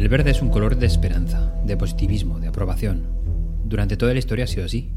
El 0.00 0.08
verde 0.08 0.30
es 0.30 0.40
un 0.40 0.48
color 0.48 0.78
de 0.78 0.86
esperanza, 0.86 1.54
de 1.66 1.76
positivismo, 1.76 2.40
de 2.40 2.48
aprobación. 2.48 3.02
Durante 3.66 3.98
toda 3.98 4.14
la 4.14 4.18
historia 4.18 4.44
ha 4.44 4.48
sido 4.48 4.64
así. 4.64 4.94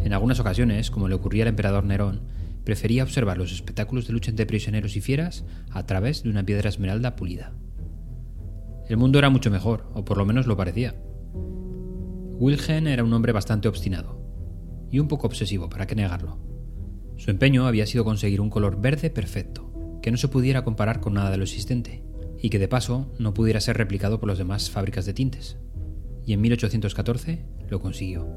En 0.00 0.12
algunas 0.12 0.40
ocasiones, 0.40 0.90
como 0.90 1.06
le 1.06 1.14
ocurría 1.14 1.44
al 1.44 1.50
emperador 1.50 1.84
Nerón, 1.84 2.22
prefería 2.64 3.04
observar 3.04 3.38
los 3.38 3.52
espectáculos 3.52 4.08
de 4.08 4.12
lucha 4.12 4.32
entre 4.32 4.44
prisioneros 4.44 4.96
y 4.96 5.00
fieras 5.00 5.44
a 5.70 5.86
través 5.86 6.24
de 6.24 6.30
una 6.30 6.44
piedra 6.44 6.68
esmeralda 6.68 7.14
pulida. 7.14 7.52
El 8.88 8.96
mundo 8.96 9.20
era 9.20 9.30
mucho 9.30 9.52
mejor, 9.52 9.88
o 9.94 10.04
por 10.04 10.18
lo 10.18 10.24
menos 10.24 10.48
lo 10.48 10.56
parecía. 10.56 10.96
Wilhelm 12.40 12.88
era 12.88 13.04
un 13.04 13.12
hombre 13.12 13.30
bastante 13.30 13.68
obstinado, 13.68 14.20
y 14.90 14.98
un 14.98 15.06
poco 15.06 15.28
obsesivo, 15.28 15.70
para 15.70 15.86
qué 15.86 15.94
negarlo. 15.94 16.40
Su 17.18 17.30
empeño 17.30 17.68
había 17.68 17.86
sido 17.86 18.04
conseguir 18.04 18.40
un 18.40 18.50
color 18.50 18.80
verde 18.80 19.10
perfecto, 19.10 20.00
que 20.02 20.10
no 20.10 20.16
se 20.16 20.26
pudiera 20.26 20.64
comparar 20.64 20.98
con 20.98 21.14
nada 21.14 21.30
de 21.30 21.36
lo 21.36 21.44
existente, 21.44 22.02
y 22.44 22.50
que 22.50 22.58
de 22.58 22.68
paso 22.68 23.10
no 23.18 23.32
pudiera 23.32 23.58
ser 23.58 23.78
replicado 23.78 24.20
por 24.20 24.28
las 24.28 24.36
demás 24.36 24.68
fábricas 24.68 25.06
de 25.06 25.14
tintes. 25.14 25.56
Y 26.26 26.34
en 26.34 26.42
1814 26.42 27.42
lo 27.70 27.80
consiguió. 27.80 28.28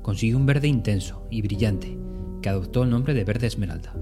Consiguió 0.00 0.38
un 0.38 0.46
verde 0.46 0.66
intenso 0.66 1.28
y 1.30 1.42
brillante, 1.42 1.98
que 2.40 2.48
adoptó 2.48 2.84
el 2.84 2.88
nombre 2.88 3.12
de 3.12 3.22
verde 3.22 3.46
esmeralda. 3.46 3.94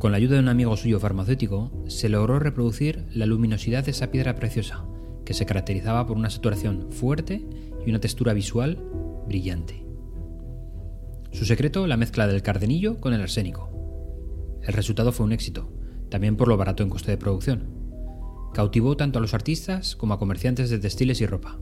Con 0.00 0.10
la 0.10 0.16
ayuda 0.16 0.34
de 0.34 0.40
un 0.40 0.48
amigo 0.48 0.76
suyo 0.76 0.98
farmacéutico, 0.98 1.70
se 1.86 2.08
logró 2.08 2.40
reproducir 2.40 3.06
la 3.12 3.24
luminosidad 3.24 3.84
de 3.84 3.92
esa 3.92 4.10
piedra 4.10 4.34
preciosa, 4.34 4.84
que 5.24 5.32
se 5.32 5.46
caracterizaba 5.46 6.04
por 6.04 6.16
una 6.16 6.30
saturación 6.30 6.90
fuerte 6.90 7.46
y 7.86 7.88
una 7.88 8.00
textura 8.00 8.32
visual 8.32 8.82
brillante. 9.28 9.86
Su 11.30 11.44
secreto, 11.44 11.86
la 11.86 11.96
mezcla 11.96 12.26
del 12.26 12.42
cardenillo 12.42 12.98
con 12.98 13.14
el 13.14 13.20
arsénico. 13.20 14.58
El 14.60 14.72
resultado 14.72 15.12
fue 15.12 15.24
un 15.24 15.30
éxito, 15.30 15.72
también 16.08 16.36
por 16.36 16.48
lo 16.48 16.56
barato 16.56 16.82
en 16.82 16.90
coste 16.90 17.12
de 17.12 17.16
producción. 17.16 17.81
Cautivó 18.54 18.96
tanto 18.96 19.18
a 19.18 19.22
los 19.22 19.34
artistas 19.34 19.96
como 19.96 20.14
a 20.14 20.18
comerciantes 20.18 20.68
de 20.70 20.78
textiles 20.78 21.20
y 21.20 21.26
ropa. 21.26 21.58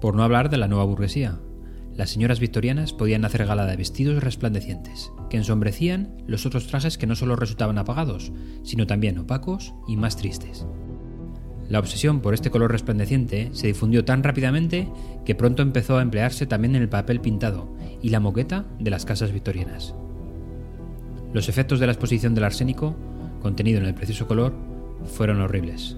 Por 0.00 0.14
no 0.14 0.22
hablar 0.22 0.50
de 0.50 0.56
la 0.56 0.68
nueva 0.68 0.84
burguesía, 0.84 1.40
las 1.96 2.10
señoras 2.10 2.38
victorianas 2.38 2.92
podían 2.92 3.24
hacer 3.24 3.44
gala 3.44 3.66
de 3.66 3.76
vestidos 3.76 4.22
resplandecientes, 4.22 5.10
que 5.28 5.36
ensombrecían 5.36 6.22
los 6.28 6.46
otros 6.46 6.68
trajes 6.68 6.96
que 6.96 7.08
no 7.08 7.16
solo 7.16 7.34
resultaban 7.34 7.76
apagados, 7.76 8.30
sino 8.62 8.86
también 8.86 9.18
opacos 9.18 9.74
y 9.88 9.96
más 9.96 10.16
tristes. 10.16 10.64
La 11.68 11.80
obsesión 11.80 12.20
por 12.20 12.34
este 12.34 12.50
color 12.50 12.70
resplandeciente 12.70 13.50
se 13.52 13.66
difundió 13.66 14.04
tan 14.04 14.22
rápidamente 14.22 14.88
que 15.24 15.34
pronto 15.34 15.62
empezó 15.62 15.98
a 15.98 16.02
emplearse 16.02 16.46
también 16.46 16.76
en 16.76 16.82
el 16.82 16.88
papel 16.88 17.20
pintado 17.20 17.74
y 18.00 18.10
la 18.10 18.20
moqueta 18.20 18.66
de 18.78 18.90
las 18.90 19.04
casas 19.04 19.32
victorianas. 19.32 19.92
Los 21.32 21.48
efectos 21.48 21.80
de 21.80 21.86
la 21.86 21.92
exposición 21.92 22.34
del 22.34 22.44
arsénico, 22.44 22.94
contenido 23.42 23.80
en 23.80 23.86
el 23.86 23.94
precioso 23.94 24.28
color, 24.28 24.54
fueron 25.06 25.40
horribles. 25.40 25.96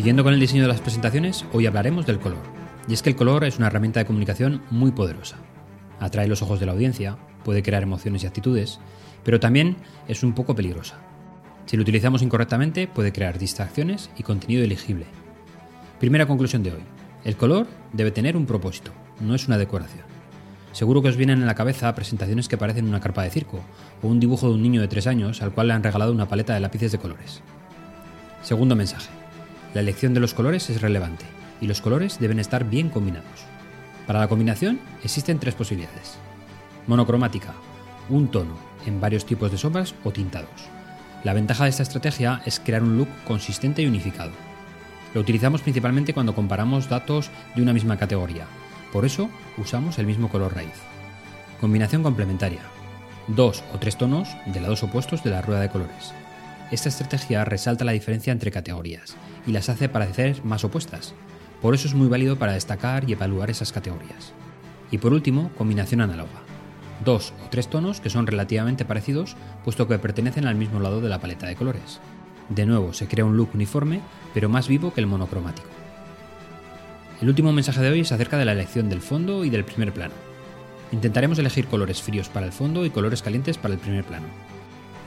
Siguiendo 0.00 0.24
con 0.24 0.32
el 0.32 0.40
diseño 0.40 0.62
de 0.62 0.68
las 0.68 0.80
presentaciones, 0.80 1.44
hoy 1.52 1.66
hablaremos 1.66 2.06
del 2.06 2.20
color. 2.20 2.38
Y 2.88 2.94
es 2.94 3.02
que 3.02 3.10
el 3.10 3.16
color 3.16 3.44
es 3.44 3.58
una 3.58 3.66
herramienta 3.66 4.00
de 4.00 4.06
comunicación 4.06 4.62
muy 4.70 4.92
poderosa. 4.92 5.36
Atrae 5.98 6.26
los 6.26 6.40
ojos 6.40 6.58
de 6.58 6.64
la 6.64 6.72
audiencia, 6.72 7.18
puede 7.44 7.62
crear 7.62 7.82
emociones 7.82 8.22
y 8.22 8.26
actitudes, 8.26 8.80
pero 9.24 9.40
también 9.40 9.76
es 10.08 10.22
un 10.22 10.34
poco 10.34 10.54
peligrosa. 10.54 10.98
Si 11.66 11.76
lo 11.76 11.82
utilizamos 11.82 12.22
incorrectamente, 12.22 12.88
puede 12.88 13.12
crear 13.12 13.38
distracciones 13.38 14.10
y 14.16 14.22
contenido 14.22 14.64
elegible. 14.64 15.06
Primera 15.98 16.26
conclusión 16.26 16.62
de 16.62 16.72
hoy. 16.72 16.80
El 17.24 17.36
color 17.36 17.66
debe 17.92 18.10
tener 18.10 18.36
un 18.36 18.46
propósito, 18.46 18.92
no 19.20 19.34
es 19.34 19.46
una 19.46 19.58
decoración. 19.58 20.04
Seguro 20.72 21.02
que 21.02 21.08
os 21.08 21.16
vienen 21.16 21.40
en 21.40 21.46
la 21.46 21.54
cabeza 21.54 21.94
presentaciones 21.94 22.48
que 22.48 22.56
parecen 22.56 22.88
una 22.88 23.00
carpa 23.00 23.22
de 23.22 23.30
circo, 23.30 23.60
o 24.02 24.08
un 24.08 24.20
dibujo 24.20 24.48
de 24.48 24.54
un 24.54 24.62
niño 24.62 24.80
de 24.80 24.88
3 24.88 25.06
años 25.08 25.42
al 25.42 25.52
cual 25.52 25.68
le 25.68 25.74
han 25.74 25.82
regalado 25.82 26.12
una 26.12 26.28
paleta 26.28 26.54
de 26.54 26.60
lápices 26.60 26.92
de 26.92 26.98
colores. 26.98 27.42
Segundo 28.42 28.76
mensaje. 28.76 29.10
La 29.74 29.80
elección 29.80 30.14
de 30.14 30.20
los 30.20 30.34
colores 30.34 30.70
es 30.70 30.80
relevante 30.80 31.24
y 31.60 31.66
los 31.66 31.80
colores 31.80 32.18
deben 32.18 32.38
estar 32.38 32.64
bien 32.68 32.88
combinados. 32.88 33.44
Para 34.06 34.20
la 34.20 34.28
combinación 34.28 34.80
existen 35.04 35.38
tres 35.38 35.54
posibilidades. 35.54 36.18
Monocromática, 36.86 37.54
un 38.08 38.28
tono 38.28 38.56
en 38.86 39.00
varios 39.00 39.26
tipos 39.26 39.50
de 39.50 39.58
sombras 39.58 39.94
o 40.04 40.10
tintados. 40.10 40.68
La 41.24 41.34
ventaja 41.34 41.64
de 41.64 41.70
esta 41.70 41.82
estrategia 41.82 42.40
es 42.46 42.60
crear 42.60 42.82
un 42.82 42.96
look 42.96 43.08
consistente 43.26 43.82
y 43.82 43.86
unificado. 43.86 44.32
Lo 45.14 45.20
utilizamos 45.20 45.60
principalmente 45.60 46.14
cuando 46.14 46.34
comparamos 46.34 46.88
datos 46.88 47.30
de 47.54 47.62
una 47.62 47.72
misma 47.72 47.98
categoría, 47.98 48.46
por 48.92 49.04
eso 49.04 49.30
usamos 49.56 49.98
el 49.98 50.06
mismo 50.06 50.28
color 50.28 50.54
raíz. 50.54 50.74
Combinación 51.60 52.02
complementaria. 52.02 52.62
Dos 53.28 53.62
o 53.72 53.78
tres 53.78 53.96
tonos 53.96 54.28
de 54.46 54.60
lados 54.60 54.82
opuestos 54.82 55.22
de 55.22 55.30
la 55.30 55.42
rueda 55.42 55.60
de 55.60 55.68
colores. 55.68 56.12
Esta 56.70 56.88
estrategia 56.88 57.44
resalta 57.44 57.84
la 57.84 57.92
diferencia 57.92 58.32
entre 58.32 58.50
categorías 58.50 59.16
y 59.46 59.52
las 59.52 59.68
hace 59.68 59.88
parecer 59.88 60.44
más 60.44 60.64
opuestas. 60.64 61.14
Por 61.62 61.74
eso 61.74 61.86
es 61.86 61.94
muy 61.94 62.08
válido 62.08 62.38
para 62.38 62.54
destacar 62.54 63.08
y 63.08 63.12
evaluar 63.12 63.50
esas 63.50 63.72
categorías. 63.72 64.32
Y 64.90 64.98
por 64.98 65.12
último, 65.12 65.50
combinación 65.56 66.00
análoga. 66.00 66.49
Dos 67.04 67.32
o 67.44 67.48
tres 67.48 67.68
tonos 67.68 68.00
que 68.00 68.10
son 68.10 68.26
relativamente 68.26 68.84
parecidos 68.84 69.36
puesto 69.64 69.88
que 69.88 69.98
pertenecen 69.98 70.46
al 70.46 70.54
mismo 70.54 70.80
lado 70.80 71.00
de 71.00 71.08
la 71.08 71.20
paleta 71.20 71.46
de 71.46 71.56
colores. 71.56 72.00
De 72.48 72.66
nuevo, 72.66 72.92
se 72.92 73.06
crea 73.06 73.24
un 73.24 73.36
look 73.36 73.50
uniforme, 73.54 74.00
pero 74.34 74.48
más 74.48 74.68
vivo 74.68 74.92
que 74.92 75.00
el 75.00 75.06
monocromático. 75.06 75.68
El 77.22 77.28
último 77.28 77.52
mensaje 77.52 77.80
de 77.80 77.90
hoy 77.90 78.00
es 78.00 78.12
acerca 78.12 78.38
de 78.38 78.44
la 78.44 78.52
elección 78.52 78.88
del 78.88 79.00
fondo 79.00 79.44
y 79.44 79.50
del 79.50 79.64
primer 79.64 79.92
plano. 79.92 80.14
Intentaremos 80.92 81.38
elegir 81.38 81.66
colores 81.66 82.02
fríos 82.02 82.28
para 82.28 82.46
el 82.46 82.52
fondo 82.52 82.84
y 82.84 82.90
colores 82.90 83.22
calientes 83.22 83.56
para 83.56 83.74
el 83.74 83.80
primer 83.80 84.04
plano. 84.04 84.26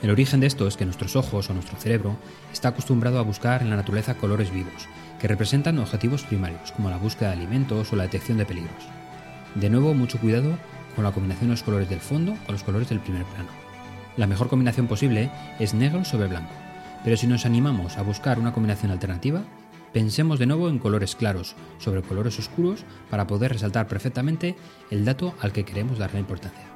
El 0.02 0.10
origen 0.10 0.40
de 0.40 0.46
esto 0.46 0.66
es 0.66 0.76
que 0.76 0.84
nuestros 0.84 1.16
ojos 1.16 1.48
o 1.48 1.54
nuestro 1.54 1.78
cerebro 1.78 2.16
está 2.52 2.68
acostumbrado 2.68 3.18
a 3.18 3.22
buscar 3.22 3.62
en 3.62 3.70
la 3.70 3.76
naturaleza 3.76 4.14
colores 4.14 4.52
vivos, 4.52 4.88
que 5.20 5.28
representan 5.28 5.78
objetivos 5.78 6.24
primarios, 6.24 6.72
como 6.72 6.90
la 6.90 6.98
búsqueda 6.98 7.30
de 7.30 7.36
alimentos 7.36 7.92
o 7.92 7.96
la 7.96 8.04
detección 8.04 8.38
de 8.38 8.46
peligros. 8.46 8.84
De 9.54 9.70
nuevo, 9.70 9.94
mucho 9.94 10.18
cuidado 10.18 10.58
con 10.94 11.04
la 11.04 11.12
combinación 11.12 11.48
de 11.48 11.54
los 11.54 11.62
colores 11.62 11.88
del 11.88 12.00
fondo 12.00 12.36
con 12.46 12.54
los 12.54 12.64
colores 12.64 12.88
del 12.88 13.00
primer 13.00 13.24
plano. 13.24 13.48
La 14.16 14.26
mejor 14.26 14.48
combinación 14.48 14.86
posible 14.86 15.30
es 15.58 15.74
negro 15.74 16.04
sobre 16.04 16.28
blanco, 16.28 16.52
pero 17.02 17.16
si 17.16 17.26
nos 17.26 17.46
animamos 17.46 17.98
a 17.98 18.02
buscar 18.02 18.38
una 18.38 18.52
combinación 18.52 18.92
alternativa, 18.92 19.42
pensemos 19.92 20.38
de 20.38 20.46
nuevo 20.46 20.68
en 20.68 20.78
colores 20.78 21.14
claros 21.14 21.54
sobre 21.78 22.02
colores 22.02 22.38
oscuros 22.38 22.84
para 23.10 23.26
poder 23.26 23.52
resaltar 23.52 23.88
perfectamente 23.88 24.56
el 24.90 25.04
dato 25.04 25.34
al 25.40 25.52
que 25.52 25.64
queremos 25.64 25.98
darle 25.98 26.20
importancia. 26.20 26.73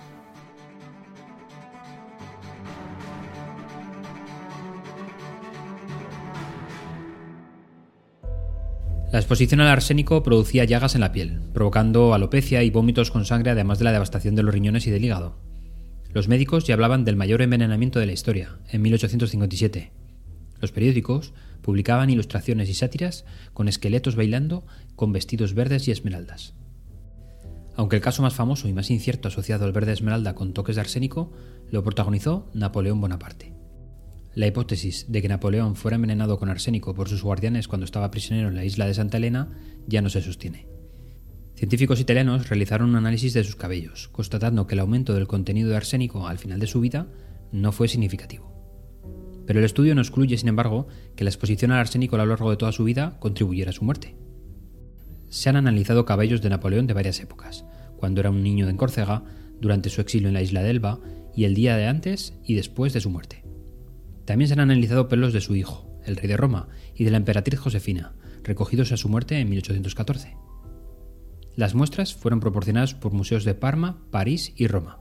La 9.10 9.18
exposición 9.18 9.62
al 9.62 9.68
arsénico 9.68 10.22
producía 10.22 10.64
llagas 10.64 10.94
en 10.94 11.00
la 11.00 11.12
piel, 11.12 11.40
provocando 11.54 12.12
alopecia 12.12 12.62
y 12.62 12.68
vómitos 12.68 13.10
con 13.10 13.24
sangre, 13.24 13.52
además 13.52 13.78
de 13.78 13.86
la 13.86 13.92
devastación 13.92 14.34
de 14.34 14.42
los 14.42 14.52
riñones 14.52 14.86
y 14.86 14.90
del 14.90 15.02
hígado. 15.02 15.38
Los 16.12 16.28
médicos 16.28 16.66
ya 16.66 16.74
hablaban 16.74 17.06
del 17.06 17.16
mayor 17.16 17.40
envenenamiento 17.40 18.00
de 18.00 18.06
la 18.06 18.12
historia, 18.12 18.58
en 18.70 18.82
1857. 18.82 19.92
Los 20.60 20.72
periódicos 20.72 21.32
publicaban 21.62 22.10
ilustraciones 22.10 22.68
y 22.68 22.74
sátiras 22.74 23.24
con 23.54 23.66
esqueletos 23.68 24.14
bailando 24.14 24.66
con 24.94 25.12
vestidos 25.12 25.54
verdes 25.54 25.88
y 25.88 25.90
esmeraldas. 25.90 26.52
Aunque 27.76 27.96
el 27.96 28.02
caso 28.02 28.22
más 28.22 28.34
famoso 28.34 28.68
y 28.68 28.74
más 28.74 28.90
incierto 28.90 29.28
asociado 29.28 29.64
al 29.64 29.72
verde 29.72 29.92
esmeralda 29.92 30.34
con 30.34 30.52
toques 30.52 30.76
de 30.76 30.82
arsénico 30.82 31.32
lo 31.70 31.82
protagonizó 31.82 32.50
Napoleón 32.52 33.00
Bonaparte. 33.00 33.57
La 34.38 34.46
hipótesis 34.46 35.06
de 35.08 35.20
que 35.20 35.26
Napoleón 35.26 35.74
fuera 35.74 35.96
envenenado 35.96 36.38
con 36.38 36.48
arsénico 36.48 36.94
por 36.94 37.08
sus 37.08 37.24
guardianes 37.24 37.66
cuando 37.66 37.84
estaba 37.84 38.12
prisionero 38.12 38.46
en 38.46 38.54
la 38.54 38.64
isla 38.64 38.86
de 38.86 38.94
Santa 38.94 39.16
Elena 39.16 39.48
ya 39.88 40.00
no 40.00 40.10
se 40.10 40.22
sostiene. 40.22 40.68
Científicos 41.56 41.98
italianos 41.98 42.48
realizaron 42.48 42.90
un 42.90 42.94
análisis 42.94 43.34
de 43.34 43.42
sus 43.42 43.56
cabellos, 43.56 44.06
constatando 44.12 44.68
que 44.68 44.76
el 44.76 44.78
aumento 44.78 45.12
del 45.12 45.26
contenido 45.26 45.70
de 45.70 45.76
arsénico 45.76 46.28
al 46.28 46.38
final 46.38 46.60
de 46.60 46.68
su 46.68 46.78
vida 46.78 47.08
no 47.50 47.72
fue 47.72 47.88
significativo. 47.88 48.52
Pero 49.44 49.58
el 49.58 49.64
estudio 49.64 49.96
no 49.96 50.02
excluye, 50.02 50.38
sin 50.38 50.50
embargo, 50.50 50.86
que 51.16 51.24
la 51.24 51.30
exposición 51.30 51.72
al 51.72 51.80
arsénico 51.80 52.14
a 52.14 52.20
lo 52.20 52.26
largo 52.26 52.52
de 52.52 52.58
toda 52.58 52.70
su 52.70 52.84
vida 52.84 53.16
contribuyera 53.18 53.70
a 53.70 53.74
su 53.74 53.84
muerte. 53.84 54.14
Se 55.30 55.48
han 55.48 55.56
analizado 55.56 56.04
cabellos 56.04 56.42
de 56.42 56.50
Napoleón 56.50 56.86
de 56.86 56.94
varias 56.94 57.18
épocas, 57.18 57.64
cuando 57.96 58.20
era 58.20 58.30
un 58.30 58.44
niño 58.44 58.68
en 58.68 58.76
Córcega, 58.76 59.24
durante 59.60 59.90
su 59.90 60.00
exilio 60.00 60.28
en 60.28 60.34
la 60.34 60.42
isla 60.42 60.62
de 60.62 60.70
Elba 60.70 61.00
y 61.34 61.42
el 61.42 61.56
día 61.56 61.76
de 61.76 61.88
antes 61.88 62.34
y 62.44 62.54
después 62.54 62.92
de 62.92 63.00
su 63.00 63.10
muerte. 63.10 63.47
También 64.28 64.48
se 64.48 64.52
han 64.52 64.60
analizado 64.60 65.08
pelos 65.08 65.32
de 65.32 65.40
su 65.40 65.56
hijo, 65.56 65.90
el 66.04 66.14
rey 66.14 66.28
de 66.28 66.36
Roma, 66.36 66.68
y 66.94 67.04
de 67.04 67.10
la 67.10 67.16
emperatriz 67.16 67.58
Josefina, 67.60 68.12
recogidos 68.44 68.92
a 68.92 68.98
su 68.98 69.08
muerte 69.08 69.38
en 69.38 69.48
1814. 69.48 70.36
Las 71.56 71.74
muestras 71.74 72.12
fueron 72.14 72.38
proporcionadas 72.38 72.92
por 72.92 73.14
museos 73.14 73.44
de 73.44 73.54
Parma, 73.54 74.02
París 74.10 74.52
y 74.54 74.66
Roma. 74.66 75.00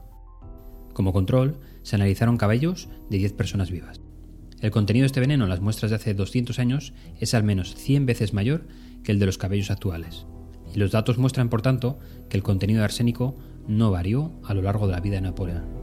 Como 0.94 1.12
control, 1.12 1.60
se 1.82 1.96
analizaron 1.96 2.38
cabellos 2.38 2.88
de 3.10 3.18
10 3.18 3.34
personas 3.34 3.70
vivas. 3.70 4.00
El 4.62 4.70
contenido 4.70 5.02
de 5.02 5.08
este 5.08 5.20
veneno 5.20 5.44
en 5.44 5.50
las 5.50 5.60
muestras 5.60 5.90
de 5.90 5.96
hace 5.96 6.14
200 6.14 6.58
años 6.58 6.94
es 7.20 7.34
al 7.34 7.44
menos 7.44 7.74
100 7.74 8.06
veces 8.06 8.32
mayor 8.32 8.66
que 9.04 9.12
el 9.12 9.18
de 9.18 9.26
los 9.26 9.36
cabellos 9.36 9.70
actuales. 9.70 10.24
Y 10.74 10.78
los 10.78 10.92
datos 10.92 11.18
muestran, 11.18 11.50
por 11.50 11.60
tanto, 11.60 11.98
que 12.30 12.38
el 12.38 12.42
contenido 12.42 12.78
de 12.78 12.86
arsénico 12.86 13.36
no 13.66 13.90
varió 13.90 14.40
a 14.44 14.54
lo 14.54 14.62
largo 14.62 14.86
de 14.86 14.94
la 14.94 15.00
vida 15.00 15.16
de 15.16 15.20
Napoleón. 15.20 15.77